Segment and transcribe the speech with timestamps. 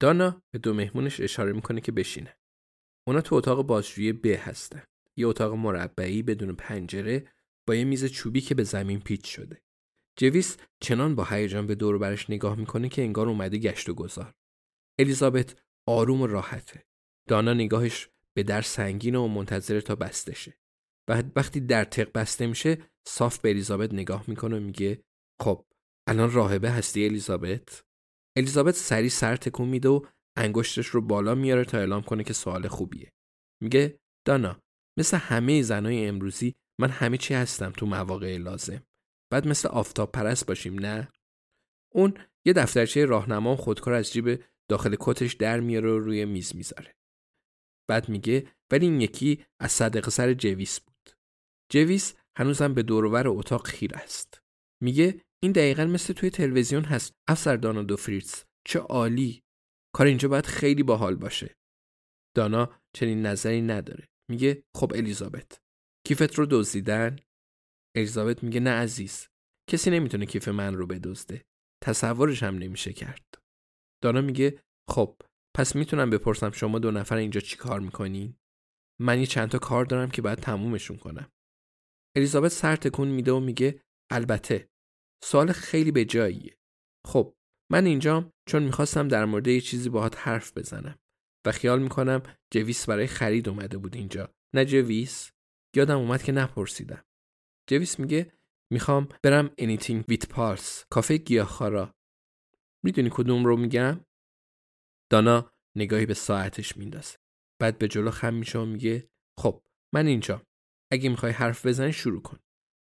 [0.00, 2.36] دانا به دو مهمونش اشاره می‌کنه که بشینه.
[3.06, 4.82] اونا تو اتاق بازجویی ب هستن.
[5.16, 7.28] یه اتاق مربعی بدون پنجره
[7.66, 9.62] با یه میز چوبی که به زمین پیچ شده.
[10.18, 14.34] جویس چنان با هیجان به دور برش نگاه می‌کنه که انگار اومده گشت و گذار.
[14.98, 16.84] الیزابت آروم و راحته.
[17.28, 20.58] دانا نگاهش به در سنگینه و منتظر تا بسته شه.
[21.06, 25.04] بعد وقتی در تق بسته میشه صاف به الیزابت نگاه می‌کنه و میگه
[25.40, 25.66] خب
[26.06, 27.84] الان راهبه هستی الیزابت؟
[28.36, 32.68] الیزابت سری سر تکون میده و انگشتش رو بالا میاره تا اعلام کنه که سوال
[32.68, 33.12] خوبیه.
[33.62, 34.60] میگه دانا
[34.98, 38.82] مثل همه زنای امروزی من همه چی هستم تو مواقع لازم.
[39.32, 41.08] بعد مثل آفتاب پرست باشیم نه؟
[41.92, 42.14] اون
[42.46, 46.94] یه دفترچه راهنما خودکار از جیب داخل کتش در میاره و روی میز می‌ذاره.
[47.88, 51.10] بعد میگه ولی این یکی از صدق سر جویس بود.
[51.72, 54.42] جویس هنوزم به دورور اتاق خیر است.
[54.82, 57.12] میگه این دقیقا مثل توی تلویزیون هست.
[57.28, 59.42] افسر دانا دو فریتز چه عالی.
[59.94, 61.54] کار اینجا باید خیلی باحال باشه.
[62.36, 64.08] دانا چنین نظری نداره.
[64.30, 65.58] میگه خب الیزابت
[66.06, 67.16] کیفت رو دزدیدن؟
[67.96, 69.28] الیزابت میگه نه عزیز.
[69.70, 71.44] کسی نمی‌تونه کیف من رو بدزده.
[71.84, 73.38] تصورش هم نمیشه کرد.
[74.02, 75.22] دانا میگه خب
[75.56, 78.36] پس می‌تونم بپرسم شما دو نفر اینجا چی کار می‌کنین؟
[79.00, 81.32] من یه چند تا کار دارم که باید تمومشون کنم.
[82.16, 83.80] الیزابت سر تکون میده و میگه
[84.12, 84.68] البته
[85.24, 86.58] سوال خیلی به جاییه.
[87.06, 87.34] خب
[87.70, 90.98] من اینجام چون می‌خواستم در مورد یه چیزی باهات حرف بزنم
[91.46, 94.34] و خیال می‌کنم جویس برای خرید اومده بود اینجا.
[94.54, 95.32] نه جویس؟
[95.76, 97.04] یادم اومد که نپرسیدم.
[97.70, 98.32] جویس میگه
[98.70, 101.94] می‌خوام برم anything with pulse کافه گیاهخوارا.
[102.82, 104.00] می‌دونی کدوم رو میگم؟
[105.10, 107.18] دانا نگاهی به ساعتش میندازه.
[107.60, 109.62] بعد به جلو خم میشه و میگه خب
[109.92, 110.46] من اینجا.
[110.90, 112.38] اگه می‌خوای حرف بزنی شروع کن.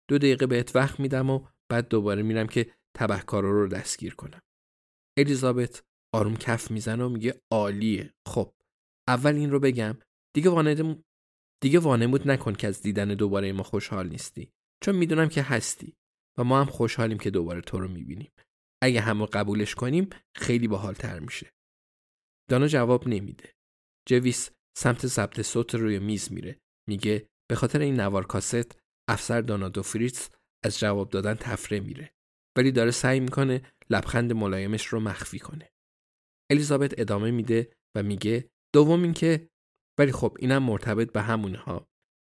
[0.09, 4.41] دو دقیقه بهت وقت میدم و بعد دوباره میرم که تبهکارا رو دستگیر کنم.
[5.17, 5.83] الیزابت
[6.15, 8.13] آروم کف می‌زنه و میگه عالیه.
[8.27, 8.53] خب
[9.07, 9.97] اول این رو بگم
[10.35, 11.05] دیگه وانمود
[11.63, 14.51] دیگه وانمود نکن که از دیدن دوباره ما خوشحال نیستی.
[14.83, 15.95] چون می‌دونم که هستی
[16.37, 18.31] و ما هم خوشحالیم که دوباره تو رو می‌بینیم.
[18.83, 21.51] اگه همو قبولش کنیم خیلی باحالتر میشه.
[22.49, 23.53] دانا جواب نمیده.
[24.07, 26.59] جویس سمت ضبط صوت روی میز میره.
[26.89, 30.29] میگه به خاطر این نوار کاست افسر دانا دو فریتز
[30.63, 32.13] از جواب دادن تفره میره.
[32.55, 35.71] ولی داره سعی می‌کنه لبخند ملایمش رو مخفی کنه.
[36.49, 39.49] الیزابت ادامه میده و میگه دوم اینکه
[39.97, 41.87] ولی خب اینم مرتبط به همونها.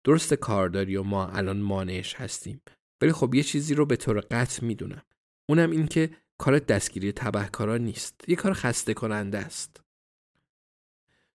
[0.05, 2.63] درست کارداری و ما الان مانعش هستیم.
[3.03, 5.03] ولی خب یه چیزی رو به طور قطع می‌دونم.
[5.49, 8.25] اونم این که کار دستگیری تبهکارا نیست.
[8.29, 9.83] یه کار خسته کننده است.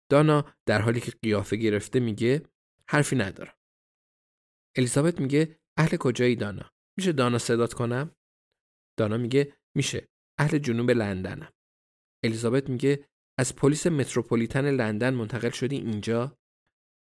[0.09, 2.43] دانا در حالی که قیافه گرفته میگه
[2.89, 3.53] حرفی ندارم.
[4.75, 8.15] الیزابت میگه اهل کجایی دانا؟ میشه دانا صدات کنم؟
[8.99, 10.07] دانا میگه میشه.
[10.39, 11.53] اهل جنوب لندنم.
[12.25, 13.05] الیزابت میگه
[13.39, 16.37] از پلیس متروپولیتن لندن منتقل شدی اینجا؟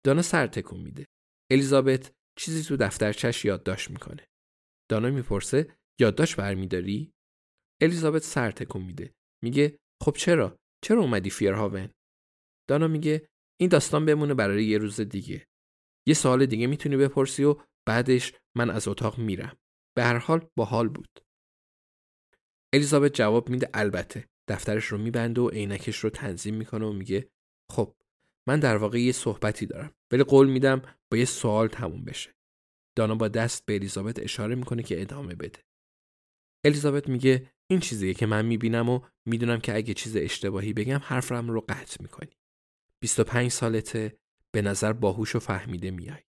[0.06, 1.06] دانا سر تکون میده.
[1.52, 4.26] الیزابت چیزی تو دفترچش یادداشت می‌کنه.
[4.90, 7.12] دانا می‌پرسه یادداشت برمیداری؟
[7.82, 9.14] الیزابت سر تکون میده.
[9.44, 11.88] میگه خب چرا؟ چرا اومدی فیرهاون؟
[12.68, 13.28] دانا میگه
[13.60, 15.46] این داستان بمونه برای یه روز دیگه.
[16.08, 19.56] یه سوال دیگه می‌تونی بپرسی و بعدش من از اتاق میرم.
[19.94, 21.20] به هر حال باحال بود.
[22.72, 27.30] الیزابت جواب میده البته دفترش رو میبنده و عینکش رو تنظیم می‌کنه و میگه
[27.72, 27.94] خب
[28.46, 32.34] من در واقع یه صحبتی دارم ولی قول میدم با یه سوال تموم بشه.
[32.96, 35.64] دانا با دست به الیزابت اشاره می‌کنه که ادامه بده.
[36.64, 41.50] الیزابت میگه این چیزیه که من می‌بینم و می‌دونم که اگه چیز اشتباهی بگم حرفم
[41.50, 42.36] رو قطع می‌کنی.
[43.02, 44.18] 25 سالته
[44.54, 46.22] به نظر باهوش و فهمیده میای.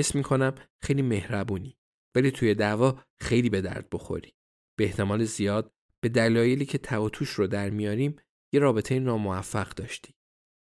[0.00, 1.78] حس می‌کنم خیلی مهربونی.
[2.18, 4.34] ولی توی دعوا خیلی به درد بخوری.
[4.78, 8.16] به احتمال زیاد به دلایلی که تواتوش رو در میاریم
[8.52, 10.14] یه رابطه ناموفق داشتی.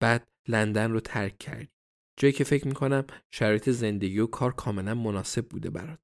[0.00, 1.69] بعد لندن رو ترک کردی.
[2.17, 5.99] جایی که فکر می‌کنم شرایط زندگی و کار کاملا مناسب بوده برات.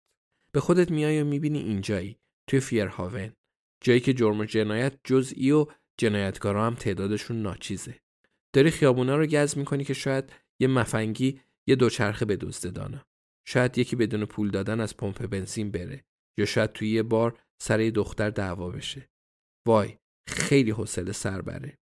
[0.53, 3.33] به خودت میای و می‌بینی اینجایی توی فیرهاون.
[3.81, 5.67] جایی که جرم و جنایت جزئی و
[5.99, 8.01] جنایتکارا هم تعدادشون ناچیزه.
[8.53, 13.07] داری خیابونا رو گز می‌کنی که شاید یه مفنگی یه دوچرخه بدزده دانا.
[13.49, 16.05] شاید یکی بدون پول دادن از پمپ بنزین بره
[16.39, 19.09] یا شاید توی یه بار سر یه دختر دعوا بشه.
[19.67, 19.99] وای
[20.29, 21.79] خیلی حوصله سر بره.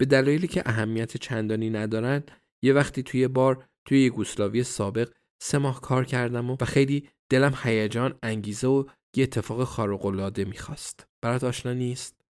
[0.00, 2.22] به دلایلی که اهمیت چندانی ندارن
[2.62, 5.12] یه وقتی توی بار توی یه گوسلاوی سابق
[5.42, 8.84] سه ماه کار کردم و, خیلی دلم هیجان انگیزه و
[9.16, 11.08] یه اتفاق خارق العاده می‌خواست.
[11.22, 12.20] برات آشنا نیست؟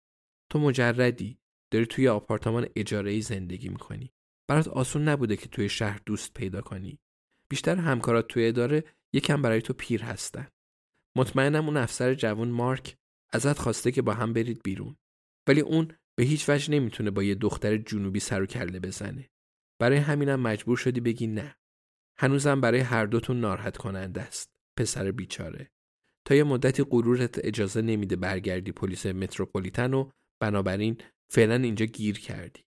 [0.50, 1.38] تو مجردی.
[1.72, 4.12] داری توی آپارتمان اجاره زندگی می‌کنی.
[4.48, 6.98] برات آسون نبوده که توی شهر دوست پیدا کنی.
[7.50, 10.48] بیشتر همکارات توی اداره یکم برای تو پیر هستن.
[11.16, 12.96] مطمئنم اون افسر جوان مارک
[13.32, 14.96] ازت خواسته که با هم برید بیرون.
[15.48, 19.30] ولی اون به هیچ وجه نمی‌تونه با یه دختر جنوبی سر و کله بزنه.
[19.80, 21.56] برای همینم مجبور شدی بگی نه.
[22.18, 25.70] هنوزم برای هر دوتون ناراحت کننده است پسر بیچاره.
[26.24, 30.10] تا یه مدتی غرورت اجازه نمیده برگردی پلیس متروپولیتن و
[30.40, 30.98] بنابراین
[31.30, 32.64] فعلا اینجا گیر کردی.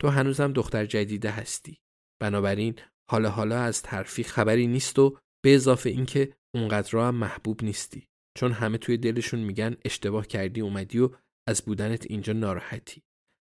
[0.00, 1.78] تو هنوزم دختر جدیده هستی.
[2.20, 2.74] بنابراین
[3.12, 8.08] حالا حالا از ترفیق خبری نیست و به اضافه اینکه اونقدر هم محبوب نیستی.
[8.36, 11.10] چون همه توی دلشون میگن اشتباه کردی اومدی و
[11.48, 13.02] از بودنت اینجا ناراحتی.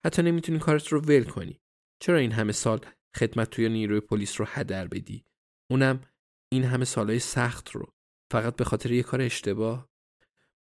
[0.06, 1.60] حتی نمی‌تونی کارت رو ول کنی.
[2.00, 2.86] چرا این همه سال
[3.16, 5.26] خدمت توی نیروی پلیس رو هدر بدی؟
[5.72, 6.02] اونم
[6.52, 7.94] این همه سالهای سخت رو.
[8.32, 9.90] فقط به خاطر یه کار اشتباه؟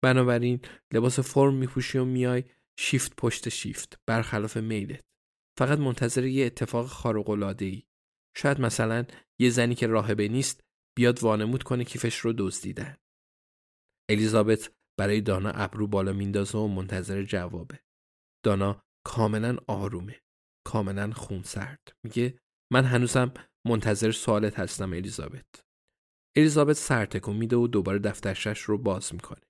[0.04, 0.60] بنابراین
[0.94, 2.44] لباس فرم میپوشی و میای
[2.80, 5.02] شیفت پشت شیفت برخلاف میلت.
[5.58, 7.84] فقط منتظر یه اتفاق خارق العاده ای
[8.38, 9.06] شاید مثلا
[9.42, 10.62] یه زنی که راهبه نیست
[10.98, 12.98] بیاد وانمود کنه کیفش رو دزدیدن.
[14.10, 17.80] الیزابت برای دانا ابرو بالا میندازه و منتظر جوابه.
[18.46, 20.22] دانا کاملا آرومه.
[20.68, 21.96] کاملا خونسرد.
[22.06, 22.40] میگه
[22.74, 23.34] من هنوزم
[23.68, 25.46] منتظر سوالت هستم الیزابت.
[26.38, 29.42] الیزابت سر تکون میده و دوباره دفترشش رو باز می‌کنه.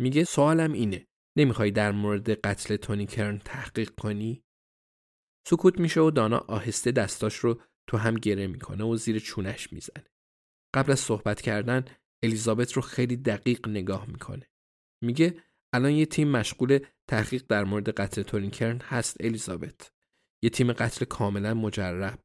[0.00, 1.06] میگه سوالم اینه.
[1.38, 4.42] نمی‌خوای در مورد قتل تونی کرن تحقیق کنی؟
[5.48, 10.04] سکوت میشه و دانا آهسته دستاش رو تو هم گره می‌کنه و زیر چونش می‌زنه.
[10.74, 11.84] قبل از صحبت کردن
[12.22, 14.50] الیزابت رو خیلی دقیق نگاه می‌کنه.
[15.04, 15.42] میگه
[15.72, 16.78] الان یه تیم مشغول
[17.08, 19.92] تحقیق در مورد قتل تونی کرن هست الیزابت.
[20.42, 22.18] یه تیم قتل کاملا مجرب.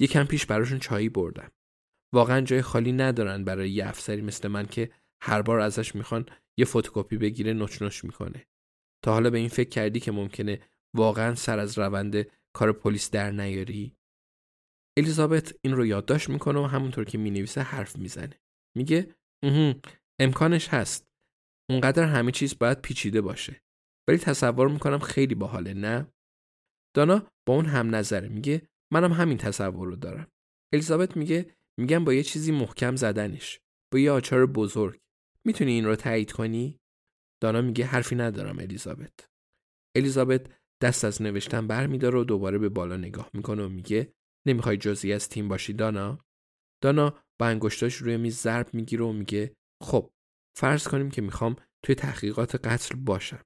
[0.00, 1.50] یکم پیش براشون چایی بردم.
[2.14, 4.90] واقعا جای خالی ندارن برای یه افسری مثل من که
[5.22, 6.26] هر بار ازش می‌خوان
[6.58, 8.46] یه فتوکپی بگیره نوچ می‌کنه.
[9.04, 10.60] تا حالا به این فکر کردی که ممکنه
[10.96, 13.97] واقعا سر از روند کار پلیس در نیاری؟
[14.98, 18.40] الیزابت این رو یادداشت می‌کنه و همونطور که می‌نویسه حرف می‌زنه.
[18.76, 19.14] میگه
[20.20, 21.08] امکانش هست.
[21.70, 23.62] اونقدر همه چیز باید پیچیده باشه.
[24.08, 26.12] ولی تصور می‌کنم خیلی باحاله نه؟
[26.96, 30.26] دانا با اون هم نظره میگه منم همین تصور رو دارم.
[30.72, 33.60] الیزابت میگه میگم با یه چیزی محکم زدنش.
[33.92, 35.00] با یه آچار بزرگ.
[35.44, 36.80] می‌تونی این رو تایید کنی؟
[37.42, 39.28] دانا میگه حرفی ندارم الیزابت.
[39.96, 40.46] الیزابت
[40.82, 44.12] دست از نوشتن برمیداره و دوباره به بالا نگاه می‌کنه و میگه
[44.48, 46.24] نمی‌خوای جزئی از تیم باشی دانا؟
[46.82, 50.10] دانا با انگشتاش روی میز ضرب می‌گیره و میگه خب
[50.58, 53.44] فرض کنیم که می‌خوام توی تحقیقات قتل باشم.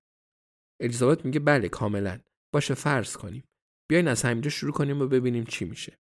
[0.82, 2.20] الیزابت میگه بله کاملا.
[2.54, 3.44] باشه فرض کنیم.
[3.90, 5.98] بیاین از همینجا شروع کنیم و ببینیم چی میشه.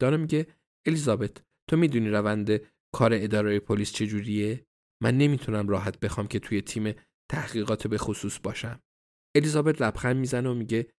[0.00, 0.46] دانا میگه
[0.86, 2.60] الیزابت تو می‌دونی روند
[2.94, 4.66] کار اداره پلیس چجوریه؟
[5.02, 6.94] من نمی‌تونم راحت بخوام که توی تیم
[7.30, 8.80] تحقیقات به خصوص باشم.
[9.36, 10.92] الیزابت لبخند می‌زنه و میگه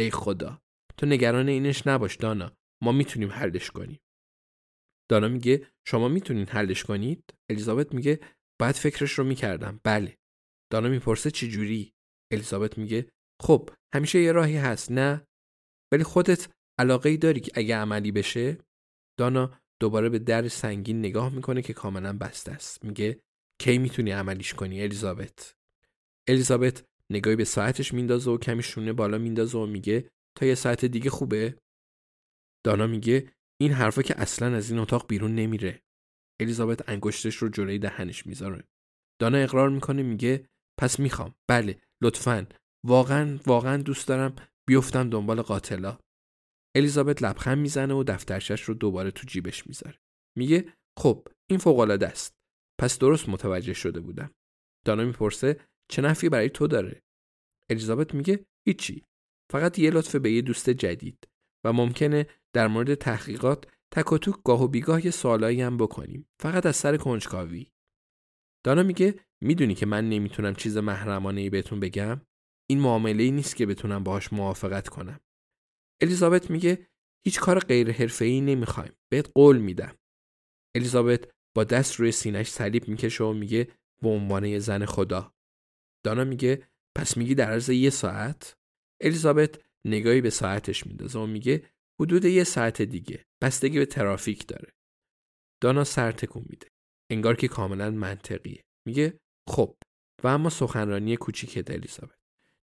[0.00, 0.62] ای خدا
[0.96, 2.56] تو نگران اینش نباش دانا.
[2.82, 4.00] ما می‌تونیم حلش کنیم.
[5.10, 8.20] دانا میگه شما می‌تونین حلش کنید؟ الیزابت میگه
[8.60, 9.80] باید فکرش رو می‌کردم.
[9.84, 10.18] بله.
[10.72, 11.92] دانا می‌پرسه چی جوری؟
[12.32, 13.10] الیزابت میگه
[13.42, 15.26] خب همیشه یه راهی هست نه؟
[15.92, 18.58] ولی خودت علاقه داری که اگه عملی بشه؟
[19.18, 22.84] دانا دوباره به در سنگین نگاه می‌کنه که کاملا بسته است.
[22.84, 23.20] میگه
[23.60, 25.54] کی می‌تونی عملیش کنی الیزابت؟
[26.28, 30.84] الیزابت نگاهی به ساعتش میندازه و کمی شونه بالا میندازه و میگه تا یه ساعت
[30.84, 31.58] دیگه خوبه؟
[32.64, 35.82] دانا میگه این حرفا که اصلا از این اتاق بیرون نمیره.
[36.40, 38.64] الیزابت انگشتش رو جلوی دهنش می‌ذاره.
[39.20, 40.48] دانا اقرار می‌کنه میگه
[40.80, 41.34] پس می‌خوام.
[41.48, 42.46] بله لطفا.
[42.86, 44.36] واقعا واقعا دوست دارم
[44.68, 45.98] بیفتم دنبال قاتلا.
[46.76, 49.98] الیزابت لبخند می‌زنه و دفترشش رو دوباره تو جیبش می‌ذاره.
[50.38, 52.34] میگه خب این فوق العاده است.
[52.80, 54.34] پس درست متوجه شده بودم.
[54.86, 57.02] دانا می‌پرسه چه نفی برای تو داره؟
[57.70, 59.04] الیزابت میگه هیچی.
[59.52, 61.28] فقط یه لطف به یه دوست جدید
[61.64, 66.28] و ممکنه در مورد تحقیقات تک و توک گاه و بیگاه یه سوالایی هم بکنیم.
[66.40, 67.70] فقط از سر کنجکاوی.
[68.64, 72.20] دانا میگه می‌دونی که من نمی‌تونم چیز محرمانه ای بهتون بگم؟
[72.70, 75.20] این معامله ای نیست که بتونم باهاش موافقت کنم.
[76.02, 76.86] الیزابت میگه
[77.24, 78.92] هیچ کار غیر حرفه‌ای نمی‌خوایم.
[79.08, 79.96] بهت قول میدم.
[80.76, 83.68] الیزابت با دست روی سینش صلیب می‌کشه و میگه
[84.02, 85.34] به عنوان زن خدا.
[86.04, 88.56] دانا میگه پس میگی در عرض یه ساعت؟
[89.00, 91.62] الیزابت نگاهی به ساعتش میندازه و میگه
[92.00, 93.24] حدود یه ساعت دیگه.
[93.42, 94.72] بستگی به ترافیک داره.
[95.62, 96.68] دانا سر تکون میده.
[97.10, 98.62] انگار که کاملا منطقیه.
[98.86, 99.76] میگه خب.
[100.24, 102.18] و اما سخنرانی کوچیک الیزابت.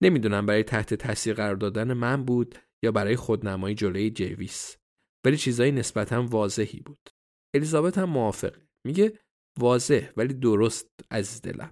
[0.03, 4.77] نمی‌دونم برای تحت تاثیر قرار دادن من بود یا برای خودنمایی جلوی جویس
[5.25, 7.09] ولی چیزایی نسبتا واضحی بود.
[7.55, 8.67] الیزابت هم موافقه.
[8.88, 9.19] میگه
[9.59, 11.71] واضح ولی درست از دلم.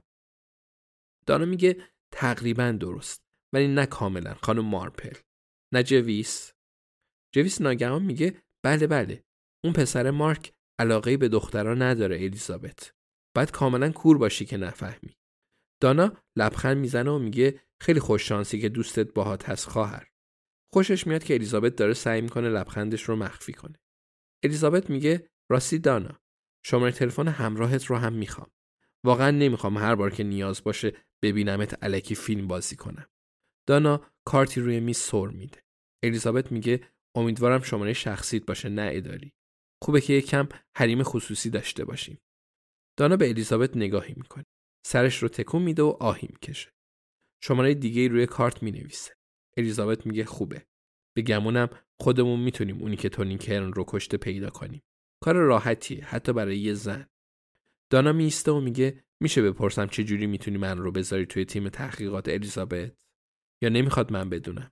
[1.25, 3.21] دانا میگه تقریبا درست.
[3.53, 4.33] ولی نه کاملا.
[4.33, 5.17] خانم مارپل.
[5.73, 6.51] نه جویس
[7.35, 9.23] جویس ناگهان میگه بله بله
[9.63, 12.93] اون پسر مارک علاقه به دخترها نداره الیزابت.
[13.35, 15.17] باید کاملا کور باشی که نفهمی.
[15.81, 20.07] دانا لبخند می‌زنه و میگه خیلی خوش شانسی که دوستت باهات هست خواهر.
[20.73, 23.79] خوشش میاد که الیزابت داره سعی می‌کنه لبخندش رو مخفی کنه.
[24.43, 26.19] الیزابت میگه راستی دانا
[26.65, 28.51] شماره تلفن همراهت رو هم می‌خوام.
[29.05, 30.93] واقعا نمی‌خوام هر بار که نیاز باشه
[31.23, 33.09] ببینمت علکی فیلم بازی کنم.
[33.67, 35.63] دانا کارتی روی میز سر میده.
[36.03, 36.87] الیزابت میگه
[37.19, 39.33] امیدوارم شماره شخصیت باشه نه اداری.
[39.83, 40.47] خوبه که یکم
[40.77, 42.19] حریم خصوصی داشته باشیم.
[42.97, 44.45] دانا به الیزابت نگاهی می‌کنه.
[44.85, 46.71] سرش رو تکون میده و آهی می‌کشه.
[47.43, 49.15] شماره دیگه روی کارت می‌نویسه.
[49.57, 50.65] الیزابت میگه خوبه.
[51.15, 51.69] به گمونم
[52.01, 54.81] خودمون می‌تونیم اونی که تونی کرن رو کشته پیدا کنیم.
[55.23, 57.07] کار راحتیه حتی برای یه زن.
[57.91, 62.29] دانا میسته و میگه میشه بپرسم چه جوری می‌تونی من رو بذاری توی تیم تحقیقات
[62.29, 63.05] الیزابت؟
[63.63, 64.71] یا نمی‌خواد من بدونم؟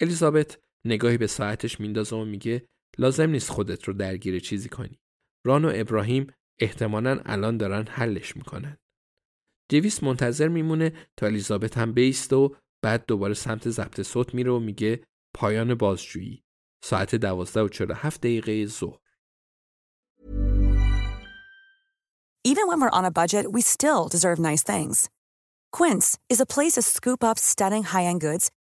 [0.00, 2.68] الیزابت نگاهی به ساعتش میندازه و میگه
[2.98, 5.00] لازم نیست خودت رو درگیر چیزی کنی.
[5.46, 8.78] ران و ابراهیم احتمالا الان دارن حلش می‌کنن.
[9.68, 14.58] دیویس منتظر میمونه تا الیزابت هم بیسته و بعد دوباره سمت ضبط صوت میره و
[14.58, 16.44] میگه پایان بازجویی.
[16.84, 18.98] ساعت دوازده و چرا هفت دقیقه ظهر.
[22.48, 25.10] Even when we're on a budget, we still deserve nice things.
[25.72, 28.50] Quince is a place to scoop up stunning high-end goods